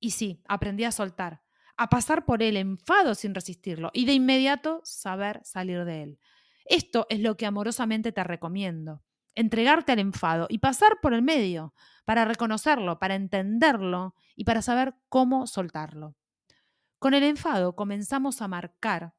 Y 0.00 0.12
sí, 0.12 0.42
aprendí 0.48 0.84
a 0.84 0.92
soltar, 0.92 1.42
a 1.76 1.88
pasar 1.88 2.24
por 2.24 2.42
el 2.42 2.56
enfado 2.56 3.14
sin 3.14 3.34
resistirlo 3.34 3.90
y 3.92 4.04
de 4.04 4.12
inmediato 4.12 4.80
saber 4.84 5.40
salir 5.44 5.84
de 5.84 6.02
él. 6.02 6.18
Esto 6.64 7.06
es 7.08 7.20
lo 7.20 7.36
que 7.36 7.46
amorosamente 7.46 8.12
te 8.12 8.22
recomiendo. 8.24 9.02
Entregarte 9.34 9.92
al 9.92 10.00
enfado 10.00 10.46
y 10.48 10.58
pasar 10.58 10.98
por 11.00 11.14
el 11.14 11.22
medio 11.22 11.72
para 12.04 12.24
reconocerlo, 12.24 12.98
para 12.98 13.14
entenderlo 13.14 14.14
y 14.34 14.44
para 14.44 14.62
saber 14.62 14.94
cómo 15.08 15.46
soltarlo. 15.46 16.16
Con 16.98 17.14
el 17.14 17.22
enfado 17.22 17.76
comenzamos 17.76 18.42
a 18.42 18.48
marcar 18.48 19.14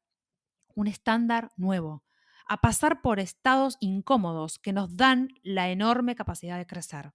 un 0.74 0.86
estándar 0.86 1.50
nuevo, 1.56 2.04
a 2.46 2.60
pasar 2.60 3.00
por 3.00 3.20
estados 3.20 3.76
incómodos 3.80 4.58
que 4.58 4.72
nos 4.72 4.96
dan 4.96 5.28
la 5.42 5.70
enorme 5.70 6.14
capacidad 6.14 6.58
de 6.58 6.66
crecer. 6.66 7.12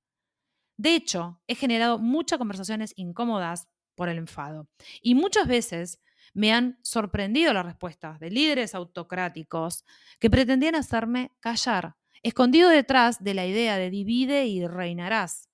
De 0.77 0.95
hecho, 0.95 1.41
he 1.47 1.55
generado 1.55 1.99
muchas 1.99 2.37
conversaciones 2.37 2.93
incómodas 2.95 3.67
por 3.95 4.09
el 4.09 4.17
enfado. 4.17 4.67
Y 5.01 5.15
muchas 5.15 5.47
veces 5.47 6.01
me 6.33 6.51
han 6.53 6.77
sorprendido 6.81 7.53
las 7.53 7.65
respuestas 7.65 8.19
de 8.19 8.29
líderes 8.29 8.75
autocráticos 8.75 9.85
que 10.19 10.29
pretendían 10.29 10.75
hacerme 10.75 11.31
callar, 11.39 11.95
escondido 12.23 12.69
detrás 12.69 13.23
de 13.23 13.33
la 13.33 13.45
idea 13.45 13.77
de 13.77 13.89
divide 13.89 14.45
y 14.45 14.67
reinarás. 14.67 15.49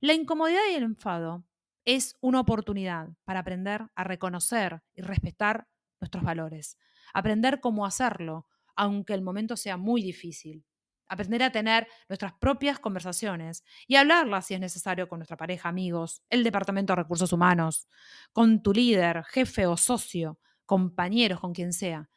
La 0.00 0.14
incomodidad 0.14 0.62
y 0.70 0.74
el 0.74 0.82
enfado 0.82 1.44
es 1.84 2.16
una 2.20 2.40
oportunidad 2.40 3.10
para 3.24 3.40
aprender 3.40 3.86
a 3.94 4.04
reconocer 4.04 4.82
y 4.94 5.02
respetar 5.02 5.68
nuestros 6.00 6.24
valores, 6.24 6.78
aprender 7.12 7.60
cómo 7.60 7.86
hacerlo, 7.86 8.46
aunque 8.76 9.14
el 9.14 9.22
momento 9.22 9.56
sea 9.56 9.76
muy 9.76 10.02
difícil 10.02 10.64
aprender 11.10 11.42
a 11.42 11.50
tener 11.50 11.88
nuestras 12.08 12.32
propias 12.34 12.78
conversaciones 12.78 13.64
y 13.86 13.96
hablarlas 13.96 14.46
si 14.46 14.54
es 14.54 14.60
necesario 14.60 15.08
con 15.08 15.18
nuestra 15.18 15.36
pareja, 15.36 15.68
amigos, 15.68 16.22
el 16.30 16.44
departamento 16.44 16.92
de 16.92 17.02
recursos 17.02 17.32
humanos, 17.32 17.88
con 18.32 18.62
tu 18.62 18.72
líder, 18.72 19.24
jefe 19.24 19.66
o 19.66 19.76
socio, 19.76 20.38
compañeros, 20.64 21.40
con 21.40 21.52
quien 21.52 21.72
sea. 21.72 22.08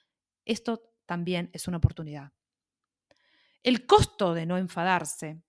Esto 0.45 0.83
también 1.07 1.49
es 1.53 1.67
una 1.67 1.77
oportunidad. 1.77 2.31
El 3.63 3.85
costo 3.87 4.33
de 4.35 4.45
no 4.45 4.57
enfadarse 4.57 5.41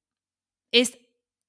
es 0.73 0.99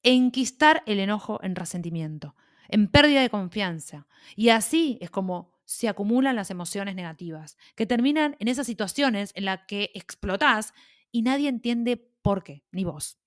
enquistar 0.03 0.83
el 0.85 0.99
enojo 0.99 1.39
en 1.43 1.55
resentimiento, 1.55 2.35
en 2.67 2.89
pérdida 2.89 3.21
de 3.21 3.29
confianza. 3.29 4.05
Y 4.35 4.49
así 4.49 4.97
es 4.99 5.09
como 5.09 5.53
se 5.63 5.87
acumulan 5.87 6.35
las 6.35 6.51
emociones 6.51 6.93
negativas, 6.93 7.57
que 7.75 7.85
terminan 7.85 8.35
en 8.39 8.49
esas 8.49 8.67
situaciones 8.67 9.31
en 9.35 9.45
las 9.45 9.61
que 9.65 9.91
explotás 9.95 10.73
y 11.15 11.21
nadie 11.21 11.47
entiende 11.47 11.95
por 12.21 12.43
qué, 12.43 12.65
ni 12.73 12.83
vos. 12.83 13.17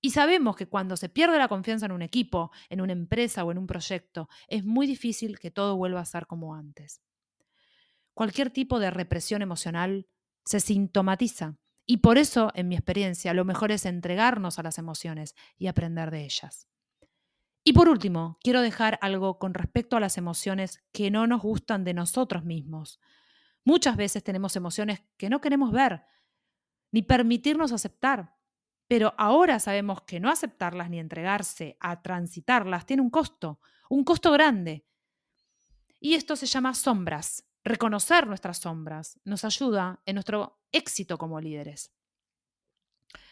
Y 0.00 0.10
sabemos 0.10 0.56
que 0.56 0.66
cuando 0.66 0.96
se 0.96 1.08
pierde 1.08 1.38
la 1.38 1.46
confianza 1.46 1.86
en 1.86 1.92
un 1.92 2.02
equipo, 2.02 2.50
en 2.70 2.80
una 2.80 2.92
empresa 2.92 3.44
o 3.44 3.52
en 3.52 3.58
un 3.58 3.68
proyecto, 3.68 4.28
es 4.48 4.64
muy 4.64 4.88
difícil 4.88 5.38
que 5.38 5.52
todo 5.52 5.76
vuelva 5.76 6.00
a 6.00 6.04
ser 6.04 6.26
como 6.26 6.56
antes. 6.56 7.00
Cualquier 8.14 8.50
tipo 8.50 8.80
de 8.80 8.90
represión 8.90 9.42
emocional 9.42 10.08
se 10.44 10.58
sintomatiza 10.58 11.56
y 11.86 11.98
por 11.98 12.18
eso, 12.18 12.50
en 12.56 12.66
mi 12.66 12.74
experiencia, 12.74 13.32
lo 13.32 13.44
mejor 13.44 13.70
es 13.70 13.86
entregarnos 13.86 14.58
a 14.58 14.64
las 14.64 14.76
emociones 14.76 15.36
y 15.56 15.68
aprender 15.68 16.10
de 16.10 16.24
ellas. 16.24 16.66
Y 17.62 17.74
por 17.74 17.88
último, 17.88 18.38
quiero 18.42 18.60
dejar 18.60 18.98
algo 19.02 19.38
con 19.38 19.54
respecto 19.54 19.96
a 19.96 20.00
las 20.00 20.18
emociones 20.18 20.82
que 20.90 21.12
no 21.12 21.28
nos 21.28 21.42
gustan 21.42 21.84
de 21.84 21.94
nosotros 21.94 22.44
mismos. 22.44 22.98
Muchas 23.64 23.96
veces 23.96 24.24
tenemos 24.24 24.56
emociones 24.56 25.04
que 25.16 25.30
no 25.30 25.40
queremos 25.40 25.70
ver, 25.70 26.06
ni 26.92 27.02
permitirnos 27.02 27.72
aceptar. 27.72 28.36
Pero 28.86 29.14
ahora 29.18 29.58
sabemos 29.58 30.02
que 30.02 30.20
no 30.20 30.30
aceptarlas 30.30 30.90
ni 30.90 31.00
entregarse 31.00 31.76
a 31.80 32.02
transitarlas 32.02 32.86
tiene 32.86 33.02
un 33.02 33.10
costo, 33.10 33.58
un 33.88 34.04
costo 34.04 34.30
grande. 34.30 34.84
Y 35.98 36.14
esto 36.14 36.36
se 36.36 36.46
llama 36.46 36.74
sombras. 36.74 37.44
Reconocer 37.64 38.26
nuestras 38.26 38.58
sombras 38.58 39.18
nos 39.24 39.44
ayuda 39.44 40.00
en 40.04 40.14
nuestro 40.14 40.60
éxito 40.72 41.16
como 41.16 41.40
líderes. 41.40 41.92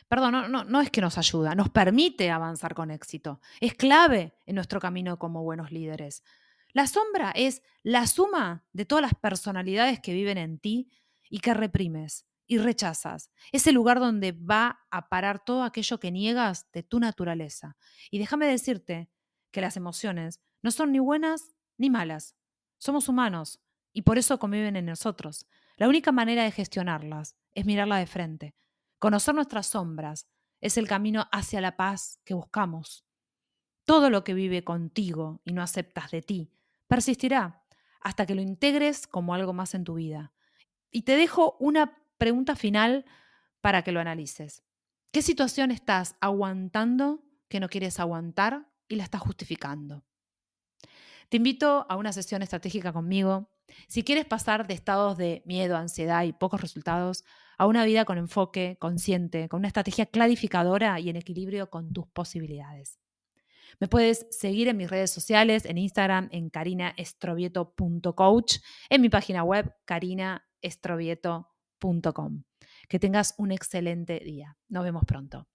Perdón, 0.09 0.51
no, 0.51 0.65
no, 0.65 0.81
es 0.81 0.91
que 0.91 1.01
nos 1.01 1.19
ayuda, 1.19 1.55
nos 1.55 1.69
permite 1.69 2.31
avanzar 2.31 2.75
con 2.75 2.91
éxito. 2.91 3.41
Es 3.61 3.75
clave 3.75 4.35
en 4.47 4.57
nuestro 4.57 4.81
camino 4.81 5.19
como 5.19 5.45
buenos 5.45 5.71
líderes. 5.71 6.25
La 6.73 6.87
sombra 6.87 7.33
es 7.33 7.63
la 7.83 8.07
suma 8.07 8.65
de 8.73 8.85
todas 8.85 9.03
las 9.03 9.15
personalidades 9.15 10.01
que 10.01 10.15
viven 10.15 10.39
en 10.39 10.59
ti 10.59 10.91
y 11.29 11.41
que 11.41 11.55
reprimes 11.55 12.27
y 12.51 12.59
rechazas. 12.59 13.31
Es 13.53 13.69
el 13.69 13.77
lugar 13.77 14.01
donde 14.01 14.33
va 14.33 14.81
a 14.91 15.09
parar 15.09 15.45
todo 15.45 15.63
aquello 15.63 16.01
que 16.01 16.11
niegas 16.11 16.69
de 16.73 16.83
tu 16.83 16.99
naturaleza. 16.99 17.77
Y 18.11 18.19
déjame 18.19 18.49
decirte 18.49 19.09
que 19.53 19.61
las 19.61 19.77
emociones 19.77 20.41
no 20.61 20.73
son 20.73 20.91
ni 20.91 20.99
buenas 20.99 21.55
ni 21.79 21.91
malas. 21.91 22.35
Somos 22.77 23.09
humanos 23.09 23.61
y 23.93 24.03
por 24.03 24.19
eso 24.19 24.41
conviven 24.41 24.75
en 24.75 24.87
nosotros. 24.87 25.47
La 25.77 25.89
única 25.89 26.11
manera 26.11 26.43
de 26.43 26.51
gestionarlas 26.51 27.37
es 27.55 27.67
mirarla 27.67 27.99
de 27.99 28.09
frente. 28.09 28.57
Conocer 28.99 29.33
nuestras 29.33 29.69
sombras 29.69 30.27
es 30.61 30.77
el 30.77 30.89
camino 30.89 31.29
hacia 31.31 31.61
la 31.61 31.77
paz 31.77 32.19
que 32.25 32.35
buscamos. 32.35 33.07
Todo 33.85 34.11
lo 34.11 34.25
que 34.25 34.35
vive 34.35 34.65
contigo 34.65 35.41
y 35.45 35.53
no 35.53 35.63
aceptas 35.63 36.11
de 36.11 36.23
ti 36.23 36.51
persistirá 36.89 37.63
hasta 38.01 38.27
que 38.27 38.35
lo 38.35 38.43
integres 38.43 39.07
como 39.07 39.35
algo 39.35 39.53
más 39.53 39.73
en 39.75 39.85
tu 39.85 39.95
vida. 39.95 40.33
Y 40.91 41.03
te 41.03 41.17
dejo 41.17 41.57
una 41.61 42.00
pregunta 42.21 42.55
final 42.55 43.05
para 43.63 43.83
que 43.83 43.93
lo 43.93 43.99
analices. 43.99 44.63
¿Qué 45.11 45.23
situación 45.23 45.73
estás 45.73 46.17
aguantando 46.21 47.25
que 47.49 47.61
no 47.61 47.71
quieres 47.71 47.99
aguantar 47.99 48.69
y 48.89 48.97
la 48.97 49.05
estás 49.05 49.23
justificando? 49.23 50.05
Te 51.31 51.39
invito 51.39 51.87
a 51.89 51.97
una 51.97 52.13
sesión 52.13 52.43
estratégica 52.43 52.93
conmigo. 52.93 53.49
Si 53.89 54.03
quieres 54.03 54.27
pasar 54.27 54.67
de 54.67 54.75
estados 54.75 55.17
de 55.17 55.43
miedo, 55.47 55.77
ansiedad 55.77 56.25
y 56.25 56.33
pocos 56.33 56.61
resultados 56.61 57.25
a 57.57 57.67
una 57.67 57.87
vida 57.87 58.05
con 58.05 58.19
enfoque, 58.19 58.77
consciente, 58.79 59.49
con 59.49 59.61
una 59.61 59.69
estrategia 59.69 60.05
clarificadora 60.07 61.01
y 61.01 61.09
en 61.09 61.17
equilibrio 61.17 61.71
con 61.71 61.91
tus 61.93 62.07
posibilidades. 62.09 62.99
Me 63.79 63.87
puedes 63.89 64.27
seguir 64.31 64.69
en 64.69 64.77
mis 64.77 64.91
redes 64.91 65.11
sociales, 65.11 65.65
en 65.65 65.79
Instagram, 65.79 66.29
en 66.33 66.51
carinaestrovieto.coach, 66.51 68.59
en 68.91 69.01
mi 69.01 69.09
página 69.09 69.43
web, 69.43 69.73
que 72.89 72.99
tengas 72.99 73.35
un 73.39 73.51
excelente 73.51 74.21
día. 74.21 74.57
Nos 74.69 74.85
vemos 74.85 75.05
pronto. 75.05 75.49